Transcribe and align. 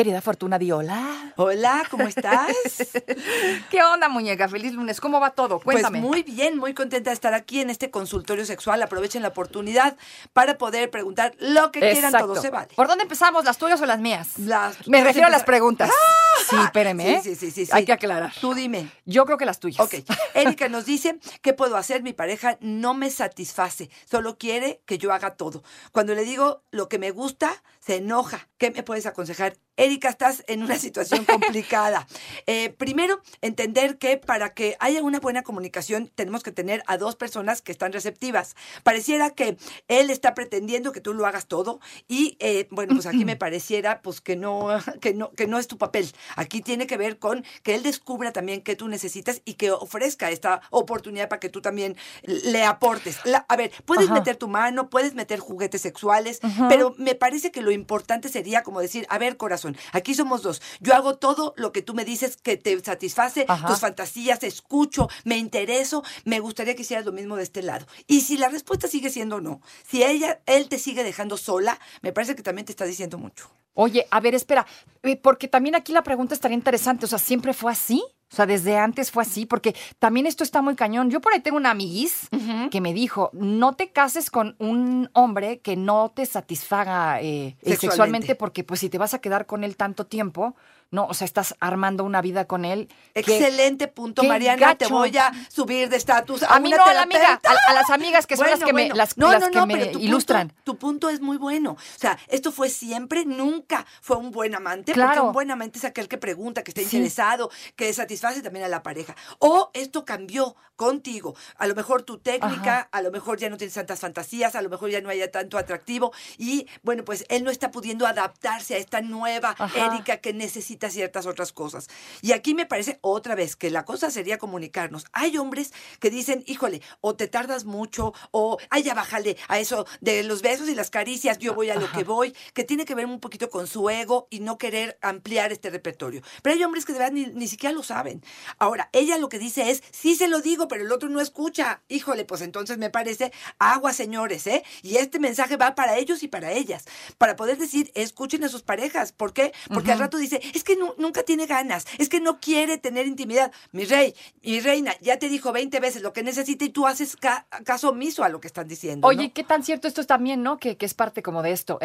Querida 0.00 0.22
Fortuna 0.22 0.58
Diola. 0.58 1.34
Hola, 1.36 1.82
¿cómo 1.90 2.04
estás? 2.04 2.48
¿Qué 3.70 3.82
onda, 3.82 4.08
muñeca? 4.08 4.48
Feliz 4.48 4.72
lunes. 4.72 4.98
¿Cómo 4.98 5.20
va 5.20 5.32
todo? 5.32 5.60
Cuéntame. 5.60 5.98
Pues 6.00 6.08
muy 6.10 6.22
bien, 6.22 6.56
muy 6.56 6.72
contenta 6.72 7.10
de 7.10 7.14
estar 7.14 7.34
aquí 7.34 7.60
en 7.60 7.68
este 7.68 7.90
consultorio 7.90 8.46
sexual. 8.46 8.82
Aprovechen 8.82 9.20
la 9.20 9.28
oportunidad 9.28 9.98
para 10.32 10.56
poder 10.56 10.90
preguntar 10.90 11.34
lo 11.38 11.70
que 11.70 11.80
quieran, 11.80 12.12
todo 12.12 12.40
se 12.40 12.48
vale. 12.48 12.68
¿Por 12.74 12.88
dónde 12.88 13.02
empezamos? 13.02 13.44
¿Las 13.44 13.58
tuyas 13.58 13.78
o 13.82 13.84
las 13.84 14.00
mías? 14.00 14.38
Las- 14.38 14.88
Me 14.88 15.04
refiero 15.04 15.26
a 15.26 15.30
las 15.30 15.44
preguntas. 15.44 15.90
¡Ah! 15.92 15.94
Sí, 16.48 16.56
espéreme, 16.64 17.12
¿eh? 17.16 17.20
Sí, 17.22 17.30
sí, 17.34 17.36
sí, 17.36 17.50
sí, 17.50 17.66
sí. 17.66 17.72
Hay 17.74 17.84
que 17.84 17.92
aclarar. 17.92 18.32
Tú 18.40 18.54
dime. 18.54 18.88
Yo 19.04 19.24
creo 19.26 19.36
que 19.36 19.44
las 19.44 19.60
tuyas. 19.60 19.84
Ok, 19.84 19.94
Erika 20.34 20.68
nos 20.68 20.84
dice, 20.86 21.18
¿qué 21.42 21.52
puedo 21.52 21.76
hacer? 21.76 22.02
Mi 22.02 22.12
pareja 22.12 22.56
no 22.60 22.94
me 22.94 23.10
satisface, 23.10 23.90
solo 24.10 24.38
quiere 24.38 24.80
que 24.86 24.96
yo 24.96 25.12
haga 25.12 25.34
todo. 25.36 25.62
Cuando 25.92 26.14
le 26.14 26.24
digo 26.24 26.62
lo 26.70 26.88
que 26.88 26.98
me 26.98 27.10
gusta, 27.10 27.62
se 27.78 27.96
enoja. 27.96 28.48
¿Qué 28.58 28.70
me 28.70 28.82
puedes 28.82 29.06
aconsejar? 29.06 29.54
Erika, 29.76 30.08
estás 30.08 30.44
en 30.46 30.62
una 30.62 30.78
situación 30.78 31.24
complicada. 31.24 32.06
Eh, 32.46 32.70
primero, 32.70 33.20
entender 33.42 33.98
que 33.98 34.16
para 34.16 34.54
que 34.54 34.76
haya 34.80 35.02
una 35.02 35.20
buena 35.20 35.42
comunicación 35.42 36.10
tenemos 36.14 36.42
que 36.42 36.50
tener 36.50 36.82
a 36.86 36.96
dos 36.96 37.14
personas 37.14 37.62
que 37.62 37.70
están 37.70 37.92
receptivas. 37.92 38.56
Pareciera 38.82 39.30
que 39.30 39.56
él 39.88 40.10
está 40.10 40.34
pretendiendo 40.34 40.90
que 40.92 41.00
tú 41.00 41.14
lo 41.14 41.26
hagas 41.26 41.46
todo 41.46 41.80
y, 42.08 42.36
eh, 42.40 42.66
bueno, 42.70 42.94
pues 42.94 43.06
aquí 43.06 43.24
me 43.24 43.36
pareciera 43.36 44.00
pues 44.02 44.20
que 44.20 44.36
no, 44.36 44.68
que, 45.00 45.14
no, 45.14 45.30
que 45.32 45.46
no 45.46 45.58
es 45.58 45.68
tu 45.68 45.78
papel. 45.78 46.10
Aquí 46.34 46.60
tiene 46.60 46.86
que 46.86 46.96
ver 46.96 47.18
con 47.18 47.44
que 47.62 47.74
él 47.74 47.82
descubra 47.82 48.32
también 48.32 48.62
qué 48.62 48.74
tú 48.74 48.88
necesitas 48.88 49.42
y 49.44 49.54
que 49.54 49.70
ofrezca 49.70 50.30
esta 50.30 50.60
oportunidad 50.70 51.28
para 51.28 51.40
que 51.40 51.50
tú 51.50 51.60
también 51.60 51.96
le 52.24 52.64
aportes. 52.64 53.18
La- 53.24 53.44
a 53.48 53.56
ver, 53.56 53.70
puedes 53.84 54.06
Ajá. 54.06 54.14
meter 54.14 54.36
tu 54.36 54.48
mano, 54.48 54.90
puedes 54.90 55.14
meter 55.14 55.38
juguetes 55.38 55.82
sexuales, 55.82 56.40
pero 56.68 56.94
me 56.98 57.14
parece 57.14 57.50
que 57.52 57.62
lo 57.62 57.70
importante 57.70 58.28
sería 58.28 58.62
como 58.62 58.80
decir, 58.80 59.06
a 59.08 59.18
ver, 59.18 59.36
corazón, 59.36 59.69
aquí 59.92 60.14
somos 60.14 60.42
dos. 60.42 60.62
Yo 60.80 60.94
hago 60.94 61.16
todo 61.16 61.54
lo 61.56 61.72
que 61.72 61.82
tú 61.82 61.94
me 61.94 62.04
dices 62.04 62.36
que 62.36 62.56
te 62.56 62.78
satisface, 62.80 63.44
Ajá. 63.48 63.68
tus 63.68 63.80
fantasías, 63.80 64.42
escucho, 64.42 65.08
me 65.24 65.36
intereso, 65.36 66.02
me 66.24 66.40
gustaría 66.40 66.74
que 66.74 66.82
hicieras 66.82 67.06
lo 67.06 67.12
mismo 67.12 67.36
de 67.36 67.42
este 67.42 67.62
lado. 67.62 67.86
Y 68.06 68.22
si 68.22 68.36
la 68.36 68.48
respuesta 68.48 68.88
sigue 68.88 69.10
siendo 69.10 69.40
no, 69.40 69.60
si 69.86 70.02
ella, 70.02 70.40
él 70.46 70.68
te 70.68 70.78
sigue 70.78 71.04
dejando 71.04 71.36
sola, 71.36 71.78
me 72.02 72.12
parece 72.12 72.34
que 72.34 72.42
también 72.42 72.66
te 72.66 72.72
está 72.72 72.84
diciendo 72.84 73.18
mucho. 73.18 73.50
Oye, 73.74 74.06
a 74.10 74.20
ver, 74.20 74.34
espera, 74.34 74.66
eh, 75.02 75.16
porque 75.16 75.48
también 75.48 75.74
aquí 75.74 75.92
la 75.92 76.02
pregunta 76.02 76.34
estaría 76.34 76.56
interesante. 76.56 77.06
O 77.06 77.08
sea, 77.08 77.18
¿siempre 77.18 77.54
fue 77.54 77.72
así? 77.72 78.02
O 78.32 78.36
sea, 78.36 78.46
desde 78.46 78.78
antes 78.78 79.10
fue 79.10 79.24
así, 79.24 79.44
porque 79.44 79.74
también 79.98 80.26
esto 80.26 80.44
está 80.44 80.62
muy 80.62 80.76
cañón. 80.76 81.10
Yo 81.10 81.20
por 81.20 81.32
ahí 81.32 81.40
tengo 81.40 81.56
una 81.56 81.72
amiguis 81.72 82.28
que 82.70 82.80
me 82.80 82.94
dijo, 82.94 83.30
no 83.32 83.74
te 83.74 83.90
cases 83.90 84.30
con 84.30 84.54
un 84.58 85.10
hombre 85.14 85.58
que 85.58 85.76
no 85.76 86.12
te 86.14 86.24
satisfaga 86.26 87.20
eh, 87.20 87.24
eh, 87.24 87.54
Sexualmente. 87.62 87.76
sexualmente, 87.80 88.34
porque 88.36 88.62
pues 88.62 88.80
si 88.80 88.88
te 88.88 88.98
vas 88.98 89.14
a 89.14 89.20
quedar 89.20 89.46
con 89.46 89.64
él 89.64 89.76
tanto 89.76 90.06
tiempo, 90.06 90.54
no, 90.90 91.06
o 91.06 91.14
sea, 91.14 91.24
estás 91.24 91.54
armando 91.60 92.04
una 92.04 92.20
vida 92.20 92.46
con 92.46 92.64
él. 92.64 92.88
que- 93.14 93.20
Excelente 93.20 93.86
punto, 93.88 94.22
Mariana. 94.24 94.74
Te 94.74 94.86
voy 94.86 95.16
a 95.16 95.30
subir 95.48 95.88
de 95.88 95.96
estatus. 95.96 96.42
A 96.42 96.58
mí 96.60 96.70
no, 96.70 96.84
a 96.84 96.92
la 96.94 97.02
amiga, 97.02 97.40
a, 97.44 97.70
a 97.70 97.74
las 97.74 97.90
amigas 97.90 98.26
que 98.26 98.36
son 98.36 98.46
las 98.50 98.60
Bueno, 98.60 98.66
que 98.66 98.72
me, 98.72 98.94
las, 98.96 99.16
no, 99.16 99.30
las 99.30 99.40
no, 99.42 99.50
que 99.50 99.58
no, 99.58 99.66
me 99.66 99.76
pero 99.76 99.92
tu 99.92 99.98
ilustran. 100.00 100.48
Punto, 100.48 100.62
tu 100.64 100.78
punto 100.78 101.08
es 101.10 101.20
muy 101.20 101.36
bueno. 101.36 101.72
O 101.72 101.98
sea, 101.98 102.18
esto 102.28 102.50
fue 102.52 102.68
siempre, 102.70 103.24
nunca 103.24 103.86
fue 104.00 104.16
un 104.16 104.30
buen 104.30 104.54
amante, 104.54 104.92
porque 104.92 105.00
Claro. 105.06 105.24
un 105.26 105.32
buen 105.32 105.50
amante 105.50 105.78
es 105.78 105.84
aquel 105.84 106.08
que 106.08 106.18
pregunta, 106.18 106.62
que 106.64 106.70
está 106.72 106.80
Sí. 106.80 106.96
interesado, 106.96 107.50
que 107.76 107.92
satisface 107.92 108.42
también 108.42 108.64
a 108.64 108.68
la 108.68 108.82
pareja. 108.82 109.14
O 109.38 109.70
esto 109.74 110.04
cambió 110.04 110.56
contigo. 110.76 111.36
A 111.58 111.66
lo 111.66 111.74
mejor 111.74 112.02
tu 112.02 112.18
técnica, 112.18 112.88
a 112.90 113.02
lo 113.02 113.10
mejor 113.10 113.38
ya 113.38 113.50
no 113.50 113.58
tienes 113.58 113.74
tantas 113.74 114.00
fantasías, 114.00 114.54
a 114.54 114.62
lo 114.62 114.70
mejor 114.70 114.88
ya 114.90 115.00
no 115.02 115.10
haya 115.10 115.30
tanto 115.30 115.58
atractivo. 115.58 116.12
Y 116.38 116.66
bueno, 116.82 117.04
pues 117.04 117.26
él 117.28 117.44
no 117.44 117.50
está 117.50 117.70
pudiendo 117.70 118.06
adaptarse 118.06 118.74
a 118.74 118.78
esta 118.78 119.02
nueva 119.02 119.54
Ajá. 119.58 119.86
Erika 119.86 120.16
que 120.18 120.32
necesita 120.32 120.79
ciertas 120.88 121.26
otras 121.26 121.52
cosas. 121.52 121.88
Y 122.22 122.32
aquí 122.32 122.54
me 122.54 122.64
parece 122.64 122.98
otra 123.02 123.34
vez 123.34 123.56
que 123.56 123.70
la 123.70 123.84
cosa 123.84 124.10
sería 124.10 124.38
comunicarnos. 124.38 125.04
Hay 125.12 125.36
hombres 125.36 125.72
que 125.98 126.08
dicen, 126.08 126.42
híjole, 126.46 126.80
o 127.00 127.16
te 127.16 127.28
tardas 127.28 127.64
mucho, 127.64 128.14
o 128.30 128.56
ay, 128.70 128.84
ya 128.84 128.94
bájale 128.94 129.36
a 129.48 129.58
eso 129.58 129.86
de 130.00 130.22
los 130.22 130.40
besos 130.40 130.68
y 130.68 130.74
las 130.74 130.90
caricias, 130.90 131.38
yo 131.38 131.54
voy 131.54 131.70
a 131.70 131.74
lo 131.74 131.90
que 131.92 132.04
voy, 132.04 132.34
que 132.54 132.64
tiene 132.64 132.84
que 132.84 132.94
ver 132.94 133.06
un 133.06 133.20
poquito 133.20 133.50
con 133.50 133.66
su 133.66 133.90
ego 133.90 134.28
y 134.30 134.40
no 134.40 134.56
querer 134.56 134.98
ampliar 135.02 135.52
este 135.52 135.68
repertorio. 135.68 136.22
Pero 136.42 136.54
hay 136.54 136.62
hombres 136.62 136.84
que 136.84 136.92
de 136.92 137.00
verdad 137.00 137.12
ni, 137.12 137.26
ni 137.26 137.48
siquiera 137.48 137.74
lo 137.74 137.82
saben. 137.82 138.22
Ahora, 138.58 138.88
ella 138.92 139.18
lo 139.18 139.28
que 139.28 139.38
dice 139.38 139.70
es, 139.70 139.82
sí 139.90 140.14
se 140.14 140.28
lo 140.28 140.40
digo, 140.40 140.68
pero 140.68 140.84
el 140.84 140.92
otro 140.92 141.08
no 141.08 141.20
escucha. 141.20 141.82
Híjole, 141.88 142.24
pues 142.24 142.40
entonces 142.40 142.78
me 142.78 142.90
parece 142.90 143.32
agua, 143.58 143.92
señores, 143.92 144.46
¿eh? 144.46 144.64
Y 144.82 144.96
este 144.96 145.18
mensaje 145.18 145.56
va 145.56 145.74
para 145.74 145.98
ellos 145.98 146.22
y 146.22 146.28
para 146.28 146.52
ellas, 146.52 146.84
para 147.18 147.36
poder 147.36 147.58
decir, 147.58 147.90
escuchen 147.94 148.44
a 148.44 148.48
sus 148.48 148.62
parejas. 148.62 149.12
¿Por 149.12 149.32
qué? 149.32 149.52
Porque 149.72 149.92
al 149.92 149.98
rato 149.98 150.16
dice, 150.16 150.40
es 150.54 150.64
que 150.64 150.69
nu- 150.76 150.94
nunca 150.98 151.22
tiene 151.22 151.46
ganas, 151.46 151.86
es 151.98 152.08
que 152.08 152.20
no 152.20 152.40
quiere 152.40 152.78
tener 152.78 153.06
intimidad. 153.06 153.52
Mi 153.72 153.84
rey, 153.84 154.14
mi 154.42 154.60
reina, 154.60 154.94
ya 155.00 155.18
te 155.18 155.28
dijo 155.28 155.52
20 155.52 155.78
veces 155.80 156.02
lo 156.02 156.12
que 156.12 156.22
necesita 156.22 156.64
y 156.64 156.68
tú 156.70 156.86
haces 156.86 157.16
ca- 157.16 157.46
caso 157.64 157.90
omiso 157.90 158.24
a 158.24 158.28
lo 158.28 158.40
que 158.40 158.46
están 158.48 158.68
diciendo. 158.68 159.06
Oye, 159.06 159.28
¿no? 159.28 159.32
¿qué 159.34 159.44
tan 159.44 159.62
cierto 159.62 159.88
esto 159.88 160.00
es 160.00 160.06
también, 160.06 160.42
no? 160.42 160.58
Que, 160.58 160.76
que 160.76 160.86
es 160.86 160.94
parte 160.94 161.22
como 161.22 161.42
de 161.42 161.52
esto. 161.52 161.78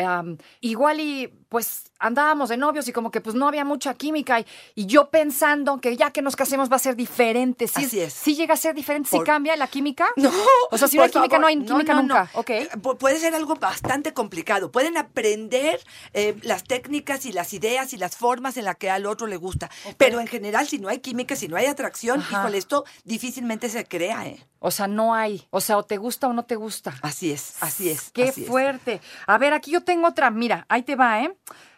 Igual 0.61 0.99
y 0.99 1.27
pues 1.49 1.91
andábamos 1.99 2.49
de 2.49 2.57
novios 2.57 2.87
y 2.87 2.91
como 2.93 3.11
que 3.11 3.21
pues 3.21 3.35
no 3.35 3.47
había 3.47 3.63
mucha 3.63 3.93
química 3.93 4.39
y, 4.41 4.45
y 4.75 4.85
yo 4.85 5.09
pensando 5.09 5.79
que 5.79 5.95
ya 5.95 6.11
que 6.11 6.21
nos 6.21 6.35
casemos 6.35 6.69
va 6.71 6.75
a 6.75 6.79
ser 6.79 6.95
diferente. 6.95 7.67
¿Sí, 7.67 7.85
Así 7.85 7.99
es. 7.99 8.13
¿Sí 8.13 8.35
llega 8.35 8.53
a 8.53 8.57
ser 8.57 8.75
diferente? 8.75 9.09
¿Sí 9.09 9.15
Por- 9.17 9.25
cambia 9.25 9.55
la 9.55 9.67
química? 9.67 10.09
No. 10.17 10.31
O 10.71 10.77
sea, 10.77 10.87
si 10.87 10.97
no 10.97 11.03
hay 11.03 11.09
química, 11.09 11.37
favor. 11.37 11.41
no 11.41 11.47
hay 11.47 11.65
química 11.65 11.93
nunca. 12.01 12.29
Ok. 12.33 12.49
Eh, 12.49 12.69
pu- 12.81 12.97
Puede 12.97 13.19
ser 13.19 13.33
algo 13.35 13.55
bastante 13.55 14.13
complicado. 14.13 14.71
Pueden 14.71 14.97
aprender 14.97 15.79
eh, 16.13 16.35
las 16.41 16.63
técnicas 16.63 17.25
y 17.25 17.31
las 17.31 17.53
ideas 17.53 17.93
y 17.93 17.97
las 17.97 18.15
formas 18.17 18.57
en 18.57 18.65
que 18.75 18.89
al 18.89 19.05
otro 19.05 19.27
le 19.27 19.37
gusta. 19.37 19.69
Pero 19.97 20.19
en 20.19 20.27
general, 20.27 20.67
si 20.67 20.79
no 20.79 20.89
hay 20.89 20.99
química, 20.99 21.35
si 21.35 21.47
no 21.47 21.57
hay 21.57 21.65
atracción, 21.65 22.19
Ajá. 22.19 22.39
híjole, 22.41 22.57
esto 22.57 22.85
difícilmente 23.03 23.69
se 23.69 23.85
crea, 23.85 24.25
¿eh? 24.27 24.45
O 24.59 24.71
sea, 24.71 24.87
no 24.87 25.13
hay. 25.13 25.47
O 25.51 25.61
sea, 25.61 25.77
o 25.77 25.83
te 25.83 25.97
gusta 25.97 26.27
o 26.27 26.33
no 26.33 26.43
te 26.43 26.55
gusta. 26.55 26.95
Así 27.01 27.31
es, 27.31 27.55
así 27.61 27.89
es. 27.89 28.11
Qué 28.11 28.29
así 28.29 28.41
es. 28.41 28.47
fuerte. 28.47 29.01
A 29.27 29.37
ver, 29.37 29.53
aquí 29.53 29.71
yo 29.71 29.81
tengo 29.81 30.07
otra. 30.07 30.31
Mira, 30.31 30.65
ahí 30.69 30.81
te 30.83 30.95
va, 30.95 31.21
¿eh? 31.21 31.35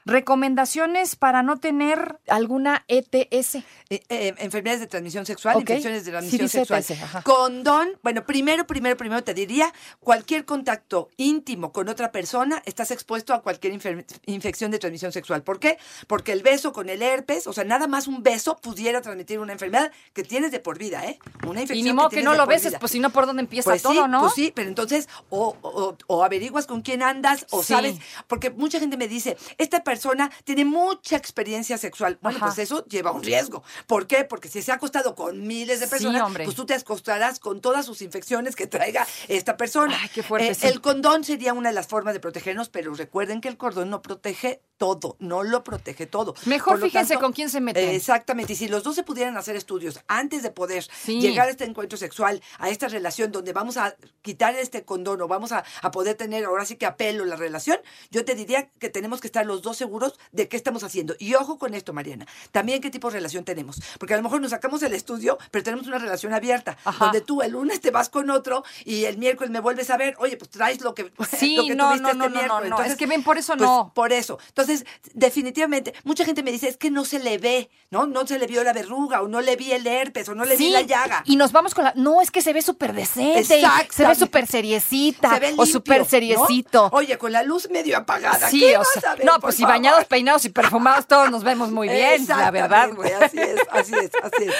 Recomendaciones 0.07 1.17
para 1.17 1.43
no 1.43 1.59
tener 1.59 2.17
alguna 2.29 2.85
ETS. 2.87 3.55
Eh, 3.89 4.01
eh, 4.09 4.33
enfermedades 4.37 4.79
de 4.79 4.87
transmisión 4.87 5.25
sexual, 5.25 5.59
infecciones 5.59 6.05
de 6.05 6.11
transmisión 6.11 6.47
sexual. 6.47 6.79
ETS. 6.79 7.23
Condón, 7.23 7.89
bueno, 8.03 8.25
primero, 8.25 8.65
primero, 8.65 8.95
primero 8.95 9.21
te 9.23 9.33
diría, 9.33 9.73
cualquier 9.99 10.45
contacto 10.45 11.09
íntimo 11.17 11.73
con 11.73 11.89
otra 11.89 12.11
persona, 12.13 12.63
estás 12.65 12.91
expuesto 12.91 13.33
a 13.33 13.41
cualquier 13.41 13.77
infección 14.25 14.71
de 14.71 14.79
transmisión 14.79 15.11
sexual. 15.11 15.43
¿Por 15.43 15.59
qué? 15.59 15.77
Porque 16.07 16.31
el 16.31 16.41
beso 16.41 16.71
con 16.71 16.87
el 16.89 17.01
herpes, 17.01 17.45
o 17.45 17.51
sea, 17.51 17.65
nada 17.65 17.87
más 17.87 18.07
un 18.07 18.23
beso 18.23 18.55
pudiera 18.55 19.01
transmitir 19.01 19.39
una 19.39 19.51
enfermedad 19.51 19.91
que 20.13 20.23
tienes 20.23 20.51
de 20.51 20.61
por 20.61 20.77
vida, 20.77 21.03
¿eh? 21.05 21.19
Una 21.45 21.61
infección 21.61 21.79
Y 21.79 21.83
ni 21.89 21.93
modo 21.93 22.09
que 22.09 22.23
no 22.23 22.33
lo 22.33 22.45
beses, 22.47 22.71
vida. 22.71 22.79
pues 22.79 22.93
si 22.93 22.99
no, 22.99 23.09
¿por 23.09 23.25
dónde 23.25 23.41
empieza 23.41 23.71
Pues 23.71 23.81
todo, 23.81 24.05
sí, 24.05 24.09
no? 24.09 24.21
Pues 24.21 24.33
sí, 24.35 24.51
pero 24.55 24.69
entonces 24.69 25.09
o, 25.29 25.55
o- 25.61 25.97
o 26.07 26.23
averiguas 26.23 26.65
con 26.65 26.81
quién 26.81 27.03
andas 27.03 27.45
o 27.51 27.61
Sí. 27.61 27.73
sabes, 27.73 27.97
porque 28.27 28.51
mucha 28.51 28.79
gente 28.79 28.95
me 28.95 29.09
dice, 29.09 29.35
esta 29.57 29.83
persona 29.83 29.96
tiene 30.43 30.65
mucha 30.65 31.15
experiencia 31.15 31.77
sexual. 31.77 32.17
Bueno, 32.21 32.37
Ajá. 32.37 32.47
pues 32.47 32.59
eso 32.59 32.85
lleva 32.85 33.11
un 33.11 33.23
riesgo. 33.23 33.63
¿Por 33.87 34.07
qué? 34.07 34.23
Porque 34.23 34.49
si 34.49 34.61
se 34.61 34.71
ha 34.71 34.75
acostado 34.75 35.15
con 35.15 35.45
miles 35.47 35.79
de 35.79 35.87
personas, 35.87 36.31
pues 36.43 36.55
tú 36.55 36.65
te 36.65 36.73
acostarás 36.73 37.39
con 37.39 37.61
todas 37.61 37.85
sus 37.85 38.01
infecciones 38.01 38.55
que 38.55 38.67
traiga 38.67 39.05
esta 39.27 39.57
persona. 39.57 39.97
Ay, 40.01 40.09
qué 40.13 40.23
fuerte, 40.23 40.49
Eh, 40.49 40.55
sí. 40.55 40.67
El 40.67 40.81
condón 40.81 41.23
sería 41.23 41.53
una 41.53 41.69
de 41.69 41.75
las 41.75 41.87
formas 41.87 42.13
de 42.13 42.19
protegernos, 42.19 42.69
pero 42.69 42.93
recuerden 42.93 43.41
que 43.41 43.47
el 43.47 43.57
cordón 43.57 43.89
no 43.89 44.01
protege 44.01 44.61
todo, 44.77 45.15
no 45.19 45.43
lo 45.43 45.63
protege 45.63 46.05
todo. 46.05 46.35
Mejor 46.45 46.79
fíjense 46.81 47.13
tanto, 47.13 47.23
con 47.25 47.33
quién 47.33 47.49
se 47.49 47.59
meten. 47.61 47.89
Exactamente. 47.89 48.53
Y 48.53 48.55
si 48.55 48.67
los 48.67 48.83
dos 48.83 48.95
se 48.95 49.03
pudieran 49.03 49.35
hacer 49.37 49.55
estudios 49.55 49.99
antes 50.07 50.43
de 50.43 50.51
poder 50.51 50.85
Sí. 51.03 51.19
llegar 51.19 51.47
a 51.47 51.51
este 51.51 51.63
encuentro 51.65 51.97
sexual, 51.97 52.41
a 52.59 52.69
esta 52.69 52.87
relación 52.87 53.31
donde 53.31 53.53
vamos 53.53 53.77
a 53.77 53.95
quitar 54.21 54.55
este 54.55 54.83
condón 54.85 55.21
o 55.21 55.27
vamos 55.27 55.51
a, 55.51 55.63
a 55.81 55.91
poder 55.91 56.15
tener 56.15 56.45
ahora 56.45 56.65
sí 56.65 56.75
que 56.75 56.85
apelo 56.85 57.25
la 57.25 57.35
relación, 57.35 57.77
yo 58.11 58.23
te 58.23 58.35
diría 58.35 58.69
que 58.79 58.89
tenemos 58.89 59.19
que 59.21 59.27
estar 59.27 59.45
los 59.45 59.61
dos 59.61 59.77
seguros 59.77 60.19
de 60.31 60.47
qué 60.47 60.57
estamos 60.57 60.83
haciendo. 60.83 61.15
Y 61.19 61.33
ojo 61.33 61.57
con 61.57 61.73
esto, 61.73 61.93
Mariana. 61.93 62.27
También 62.51 62.81
qué 62.81 62.89
tipo 62.91 63.07
de 63.09 63.13
relación 63.15 63.43
tenemos. 63.45 63.81
Porque 63.99 64.13
a 64.13 64.17
lo 64.17 64.23
mejor 64.23 64.41
nos 64.41 64.51
sacamos 64.51 64.83
el 64.83 64.93
estudio, 64.93 65.37
pero 65.51 65.63
tenemos 65.63 65.87
una 65.87 65.97
relación 65.97 66.33
abierta. 66.33 66.77
Ajá. 66.83 67.05
Donde 67.05 67.21
tú 67.21 67.41
el 67.41 67.51
lunes 67.51 67.81
te 67.81 67.89
vas 67.91 68.09
con 68.09 68.29
otro 68.29 68.63
y 68.85 69.05
el 69.05 69.17
miércoles 69.17 69.49
me 69.51 69.59
vuelves 69.59 69.89
a 69.89 69.97
ver. 69.97 70.15
Oye, 70.19 70.37
pues 70.37 70.51
traes 70.51 70.81
lo 70.81 70.93
que, 70.93 71.11
Sí, 71.37 71.55
lo 71.55 71.63
que 71.65 71.75
no, 71.75 71.87
tuviste 71.89 72.03
no, 72.03 72.09
este 72.09 72.29
no, 72.29 72.29
miércoles. 72.29 72.69
no. 72.69 72.83
Es 72.83 72.95
que 72.95 73.07
ven, 73.07 73.23
por 73.23 73.37
eso 73.37 73.53
pues, 73.53 73.67
no. 73.67 73.91
Por 73.95 74.11
eso. 74.13 74.37
Entonces, 74.49 74.66
definitivamente, 75.13 75.93
mucha 76.03 76.25
gente 76.25 76.43
me 76.43 76.51
dice, 76.51 76.67
es 76.67 76.77
que 76.77 76.91
no 76.91 77.05
se 77.05 77.19
le 77.19 77.37
ve, 77.37 77.69
¿no? 77.89 78.05
No 78.07 78.25
se 78.27 78.37
le 78.39 78.47
vio 78.47 78.63
la 78.63 78.73
verruga, 78.73 79.21
o 79.21 79.27
no 79.27 79.41
le 79.41 79.55
vi 79.55 79.71
el 79.71 79.85
herpes, 79.85 80.29
o 80.29 80.35
no 80.35 80.45
le 80.45 80.55
vi 80.55 80.65
Sí, 80.67 80.71
la 80.71 80.81
llaga. 80.81 81.23
Y 81.25 81.35
nos 81.35 81.51
vamos 81.51 81.73
con 81.73 81.83
la. 81.83 81.93
No, 81.95 82.21
es 82.21 82.31
que 82.31 82.41
se 82.41 82.53
ve 82.53 82.61
súper 82.61 82.93
decente. 82.93 83.43
Se 83.89 84.05
ve 84.07 84.15
súper 84.15 84.47
seriecita. 84.47 85.33
se 85.33 85.39
ve 85.39 85.47
o 85.47 85.49
limpio, 85.49 85.65
súper 85.65 85.99
¿no? 85.99 86.05
seriecito. 86.05 86.89
Oye, 86.91 87.17
con 87.17 87.31
la 87.31 87.43
luz 87.43 87.69
medio 87.69 87.97
apagada. 87.97 88.49
Sí, 88.49 88.59
¿qué 88.59 88.75
o 88.77 88.79
vas 88.79 88.87
sea, 88.99 89.11
a 89.11 89.15
ver, 89.15 89.25
no, 89.25 89.39
pues 89.39 89.55
si 89.55 89.61
favor? 89.63 89.75
bañados, 89.77 90.05
peinados 90.05 90.45
y 90.45 90.49
perfumados 90.49 91.07
todos 91.07 91.29
nos 91.31 91.43
vemos 91.43 91.71
muy 91.71 91.87
bien, 91.89 92.25
la 92.27 92.51
verdad. 92.51 92.89
Así 93.21 93.39
es, 93.39 93.59
así 93.71 93.93
es, 93.95 94.11
así 94.23 94.43
es. 94.45 94.53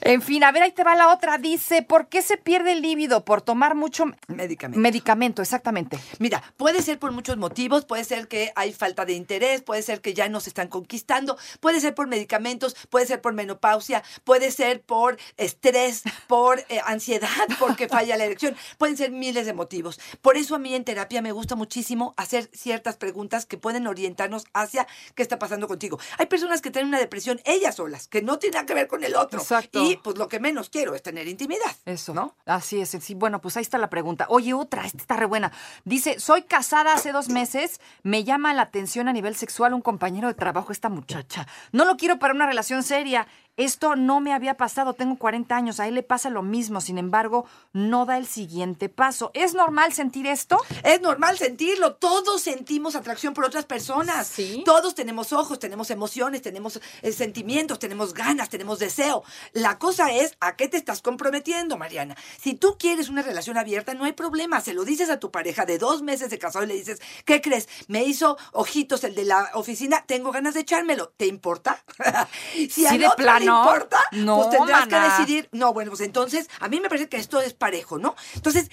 En 0.00 0.22
fin, 0.22 0.42
a 0.44 0.52
ver, 0.52 0.62
ahí 0.62 0.72
te 0.72 0.84
va 0.84 0.94
la 0.96 1.12
otra. 1.12 1.38
Dice, 1.38 1.82
¿por 1.82 2.08
qué 2.08 2.22
se 2.22 2.36
pierde 2.36 2.72
el 2.72 2.82
líbido? 2.82 3.24
Por 3.24 3.42
tomar 3.42 3.74
mucho 3.74 4.06
Medicamento. 4.28 4.80
medicamento, 4.80 5.42
exactamente. 5.42 5.98
Mira, 6.18 6.42
puede 6.56 6.82
ser 6.82 6.98
por 6.98 7.12
muchos 7.12 7.36
motivos, 7.36 7.84
puede 7.84 8.04
ser 8.04 8.28
que 8.28 8.52
hay 8.56 8.72
falta 8.72 9.04
de 9.04 9.12
interés, 9.12 9.51
puede 9.60 9.82
ser 9.82 10.00
que 10.00 10.14
ya 10.14 10.28
nos 10.28 10.46
están 10.46 10.68
conquistando, 10.68 11.36
puede 11.60 11.80
ser 11.80 11.94
por 11.94 12.06
medicamentos, 12.06 12.76
puede 12.88 13.06
ser 13.06 13.20
por 13.20 13.34
menopausia, 13.34 14.02
puede 14.24 14.50
ser 14.50 14.82
por 14.82 15.18
estrés, 15.36 16.02
por 16.28 16.60
eh, 16.68 16.80
ansiedad, 16.86 17.28
porque 17.58 17.88
falla 17.88 18.16
la 18.16 18.24
erección, 18.24 18.56
pueden 18.78 18.96
ser 18.96 19.10
miles 19.10 19.44
de 19.46 19.52
motivos. 19.52 19.98
Por 20.20 20.36
eso 20.36 20.54
a 20.54 20.58
mí 20.60 20.74
en 20.74 20.84
terapia 20.84 21.20
me 21.22 21.32
gusta 21.32 21.56
muchísimo 21.56 22.14
hacer 22.16 22.48
ciertas 22.54 22.96
preguntas 22.96 23.46
que 23.46 23.58
pueden 23.58 23.86
orientarnos 23.86 24.44
hacia 24.54 24.86
qué 25.16 25.22
está 25.22 25.40
pasando 25.40 25.66
contigo. 25.66 25.98
Hay 26.18 26.26
personas 26.26 26.62
que 26.62 26.70
tienen 26.70 26.88
una 26.88 27.00
depresión 27.00 27.40
ellas 27.44 27.76
solas, 27.76 28.06
que 28.06 28.22
no 28.22 28.38
tienen 28.38 28.54
nada 28.54 28.66
que 28.66 28.74
ver 28.74 28.86
con 28.86 29.02
el 29.02 29.16
otro. 29.16 29.40
Exacto. 29.40 29.82
Y 29.82 29.96
pues 29.96 30.16
lo 30.16 30.28
que 30.28 30.38
menos 30.38 30.70
quiero 30.70 30.94
es 30.94 31.02
tener 31.02 31.26
intimidad. 31.26 31.76
Eso. 31.84 32.12
¿no? 32.14 32.36
Así 32.46 32.80
es. 32.80 32.90
Sí, 32.90 33.14
bueno, 33.14 33.40
pues 33.40 33.56
ahí 33.56 33.62
está 33.62 33.78
la 33.78 33.90
pregunta. 33.90 34.26
Oye, 34.28 34.54
otra, 34.54 34.84
esta 34.84 34.98
está 34.98 35.16
re 35.16 35.26
buena. 35.26 35.52
Dice, 35.84 36.20
soy 36.20 36.42
casada 36.42 36.94
hace 36.94 37.12
dos 37.12 37.28
meses, 37.28 37.80
me 38.02 38.24
llama 38.24 38.54
la 38.54 38.62
atención 38.62 39.08
a 39.08 39.12
nivel 39.12 39.34
sexual 39.42 39.74
un 39.74 39.82
compañero 39.82 40.28
de 40.28 40.34
trabajo, 40.34 40.70
esta 40.70 40.88
muchacha. 40.88 41.48
No 41.72 41.84
lo 41.84 41.96
quiero 41.96 42.20
para 42.20 42.32
una 42.32 42.46
relación 42.46 42.84
seria. 42.84 43.26
Esto 43.58 43.96
no 43.96 44.20
me 44.20 44.32
había 44.32 44.56
pasado, 44.56 44.94
tengo 44.94 45.16
40 45.18 45.54
años, 45.54 45.78
a 45.78 45.86
él 45.86 45.94
le 45.94 46.02
pasa 46.02 46.30
lo 46.30 46.42
mismo, 46.42 46.80
sin 46.80 46.96
embargo, 46.96 47.44
no 47.74 48.06
da 48.06 48.16
el 48.16 48.26
siguiente 48.26 48.88
paso. 48.88 49.30
¿Es 49.34 49.52
normal 49.52 49.92
sentir 49.92 50.26
esto? 50.26 50.56
Es 50.82 51.02
normal 51.02 51.36
sentirlo. 51.36 51.96
Todos 51.96 52.40
sentimos 52.40 52.96
atracción 52.96 53.34
por 53.34 53.44
otras 53.44 53.66
personas. 53.66 54.26
Sí. 54.26 54.62
Todos 54.64 54.94
tenemos 54.94 55.34
ojos, 55.34 55.58
tenemos 55.58 55.90
emociones, 55.90 56.40
tenemos 56.40 56.80
eh, 57.02 57.12
sentimientos, 57.12 57.78
tenemos 57.78 58.14
ganas, 58.14 58.48
tenemos 58.48 58.78
deseo. 58.78 59.22
La 59.52 59.78
cosa 59.78 60.10
es 60.12 60.34
a 60.40 60.56
qué 60.56 60.68
te 60.68 60.78
estás 60.78 61.02
comprometiendo, 61.02 61.76
Mariana. 61.76 62.16
Si 62.40 62.54
tú 62.54 62.76
quieres 62.78 63.10
una 63.10 63.20
relación 63.20 63.58
abierta, 63.58 63.92
no 63.92 64.04
hay 64.04 64.12
problema. 64.12 64.62
Se 64.62 64.72
lo 64.72 64.84
dices 64.86 65.10
a 65.10 65.20
tu 65.20 65.30
pareja 65.30 65.66
de 65.66 65.76
dos 65.76 66.00
meses 66.00 66.30
de 66.30 66.38
casado 66.38 66.64
y 66.64 66.68
le 66.68 66.74
dices, 66.74 67.02
¿qué 67.26 67.42
crees? 67.42 67.68
Me 67.86 68.02
hizo 68.04 68.38
ojitos 68.52 69.04
el 69.04 69.14
de 69.14 69.26
la 69.26 69.50
oficina, 69.52 70.04
tengo 70.06 70.32
ganas 70.32 70.54
de 70.54 70.60
echármelo. 70.60 71.12
¿Te 71.18 71.26
importa? 71.26 71.84
si 72.54 72.68
Sí, 72.70 72.98
de 72.98 73.06
otro 73.06 73.41
plano. 73.42 73.62
importa, 73.64 73.98
No, 74.12 74.36
pues 74.38 74.50
tendrás 74.50 74.88
maná. 74.88 75.02
que 75.02 75.10
decidir. 75.10 75.48
No, 75.52 75.72
bueno, 75.72 75.90
pues 75.90 76.00
entonces 76.02 76.48
a 76.60 76.68
mí 76.68 76.80
me 76.80 76.88
parece 76.88 77.08
que 77.08 77.16
esto 77.18 77.40
es 77.40 77.54
parejo, 77.54 77.98
¿no? 77.98 78.14
Entonces, 78.34 78.70